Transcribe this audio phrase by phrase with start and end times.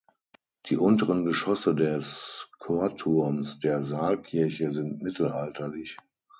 [0.65, 5.97] Die unteren Geschosse des Chorturms der Saalkirche sind mittelalterlich.